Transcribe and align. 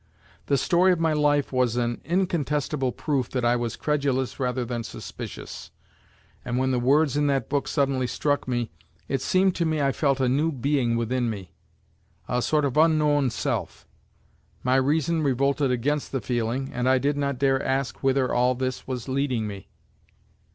The 0.47 0.57
story 0.57 0.91
of 0.91 0.99
my 0.99 1.13
life 1.13 1.53
was 1.53 1.75
an 1.75 2.01
incontestable 2.03 2.91
proof 2.91 3.29
that 3.29 3.45
I 3.45 3.55
was 3.55 3.75
credulous 3.75 4.39
rather 4.39 4.65
than 4.65 4.83
suspicious; 4.83 5.69
and 6.43 6.57
when 6.57 6.71
the 6.71 6.79
words 6.79 7.15
in 7.15 7.27
that 7.27 7.49
book 7.49 7.67
suddenly 7.67 8.07
struck 8.07 8.47
me, 8.47 8.71
it 9.07 9.21
seemed 9.21 9.53
to 9.57 9.63
me 9.63 9.79
I 9.79 9.91
felt 9.91 10.19
a 10.19 10.27
new 10.27 10.51
being 10.51 10.95
within 10.95 11.29
me, 11.29 11.53
a 12.27 12.41
sort 12.41 12.65
of 12.65 12.77
unknown 12.77 13.29
self; 13.29 13.87
my 14.63 14.75
reason 14.77 15.21
revolted 15.21 15.69
against 15.69 16.11
the 16.11 16.19
feeling, 16.19 16.71
and 16.73 16.89
I 16.89 16.97
did 16.97 17.15
not 17.15 17.37
dare 17.37 17.61
ask 17.61 18.01
whither 18.01 18.33
all 18.33 18.55
that 18.55 18.81
was 18.87 19.07
leading 19.07 19.45
me. 19.45 19.69